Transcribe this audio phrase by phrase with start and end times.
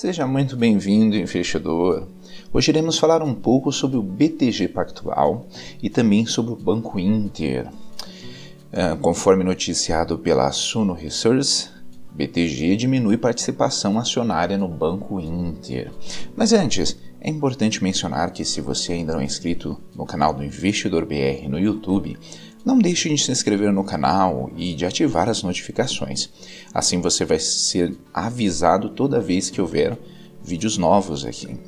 [0.00, 2.08] Seja muito bem-vindo, investidor.
[2.50, 5.46] Hoje iremos falar um pouco sobre o BTG Pactual
[5.82, 7.68] e também sobre o Banco Inter.
[8.72, 11.68] É, conforme noticiado pela Suno Research,
[12.12, 15.92] BTG diminui participação acionária no Banco Inter.
[16.34, 20.42] Mas antes, é importante mencionar que se você ainda não é inscrito no canal do
[20.42, 22.16] Investidor BR no YouTube,
[22.64, 26.28] não deixe de se inscrever no canal e de ativar as notificações.
[26.72, 29.98] Assim você vai ser avisado toda vez que houver
[30.42, 31.58] vídeos novos aqui.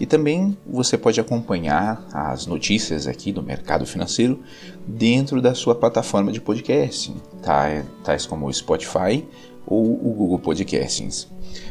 [0.00, 4.40] E também você pode acompanhar as notícias aqui do mercado financeiro
[4.86, 7.84] dentro da sua plataforma de podcast, tá?
[8.02, 9.24] tais como o Spotify
[9.66, 11.28] ou o Google Podcasts.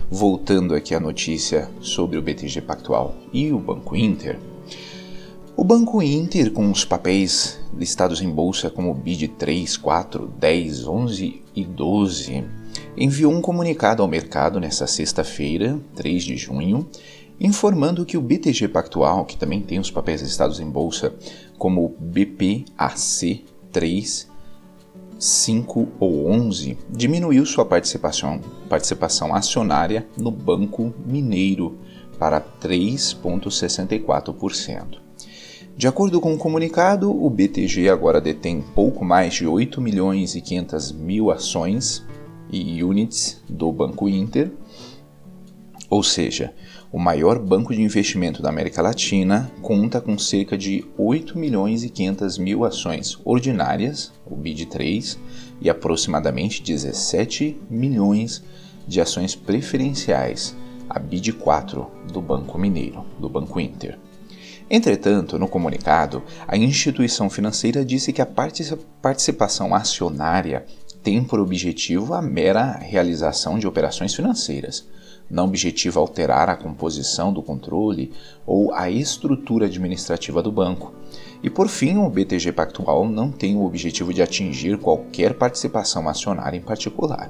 [0.09, 4.39] Voltando aqui à notícia sobre o BTG Pactual e o Banco Inter,
[5.55, 11.41] o Banco Inter, com os papéis listados em bolsa como BID 3, 4, 10, 11
[11.55, 12.43] e 12,
[12.97, 16.87] enviou um comunicado ao mercado nesta sexta-feira, 3 de junho,
[17.39, 21.13] informando que o BTG Pactual, que também tem os papéis listados em bolsa
[21.57, 24.29] como BPAC 3,
[25.19, 31.77] 5 ou 11, diminuiu sua participação, participação acionária no Banco Mineiro
[32.17, 35.10] para 3,64%.
[35.81, 40.39] De acordo com o comunicado, o BTG agora detém pouco mais de 8 milhões e
[40.39, 42.05] 500 mil ações
[42.51, 44.51] e units do Banco Inter,
[45.89, 46.53] ou seja,
[46.91, 51.89] o maior banco de investimento da América Latina conta com cerca de 8 milhões e
[51.89, 55.17] 500 mil ações ordinárias, o BID3,
[55.59, 58.43] e aproximadamente 17 milhões
[58.87, 60.55] de ações preferenciais,
[60.87, 63.97] a BID4 do Banco Mineiro, do Banco Inter.
[64.73, 68.25] Entretanto, no comunicado, a instituição financeira disse que a
[69.01, 70.65] participação acionária
[71.03, 74.87] tem por objetivo a mera realização de operações financeiras,
[75.29, 78.13] não objetivo alterar a composição do controle
[78.45, 80.93] ou a estrutura administrativa do banco.
[81.43, 86.55] E por fim, o BTG Pactual não tem o objetivo de atingir qualquer participação acionária
[86.55, 87.29] em particular.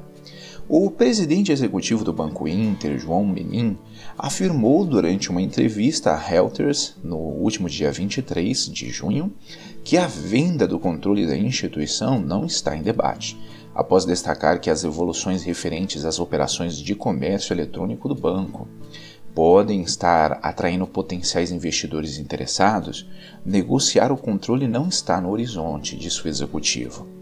[0.73, 3.77] O presidente executivo do Banco Inter, João Menin,
[4.17, 9.33] afirmou durante uma entrevista a Reuters no último dia 23 de junho
[9.83, 13.37] que a venda do controle da instituição não está em debate,
[13.75, 18.65] após destacar que as evoluções referentes às operações de comércio eletrônico do banco
[19.35, 23.05] podem estar atraindo potenciais investidores interessados,
[23.45, 27.20] negociar o controle não está no horizonte, disse o executivo.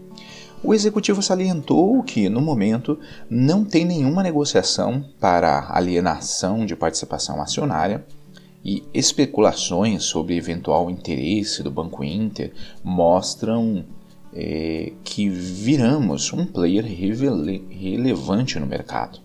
[0.62, 2.98] O executivo salientou que, no momento,
[3.30, 8.04] não tem nenhuma negociação para alienação de participação acionária
[8.62, 12.52] e especulações sobre eventual interesse do Banco Inter
[12.84, 13.86] mostram
[14.34, 19.18] é, que viramos um player relevante no mercado.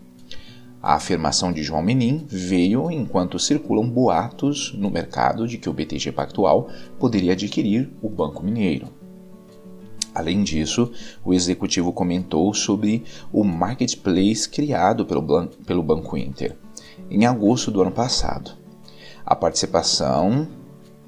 [0.81, 6.13] A afirmação de João Menin veio enquanto circulam boatos no mercado de que o BTG
[6.13, 8.87] Pactual poderia adquirir o Banco Mineiro.
[10.15, 10.91] Além disso,
[11.25, 13.03] o executivo comentou sobre
[13.33, 16.55] o marketplace criado pelo, pelo Banco Inter
[17.09, 18.51] em agosto do ano passado.
[19.25, 20.47] A participação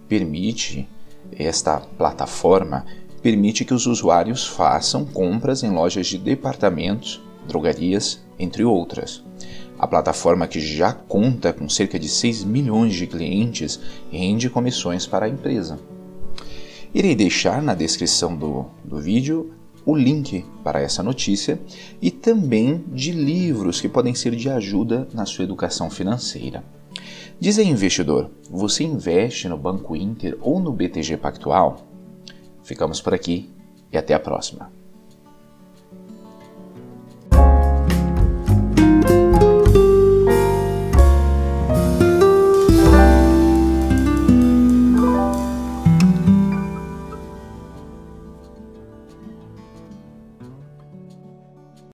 [0.07, 0.87] permite,
[1.31, 2.85] esta plataforma
[3.21, 9.23] permite que os usuários façam compras em lojas de departamentos, drogarias, entre outras.
[9.79, 13.79] A plataforma, que já conta com cerca de 6 milhões de clientes,
[14.11, 15.79] rende comissões para a empresa.
[16.93, 19.53] Irei deixar na descrição do, do vídeo
[19.85, 21.59] o link para essa notícia
[22.01, 26.63] e também de livros que podem ser de ajuda na sua educação financeira.
[27.39, 31.87] Diz aí, investidor, você investe no Banco Inter ou no BTG Pactual?
[32.63, 33.49] Ficamos por aqui
[33.91, 34.76] e até a próxima.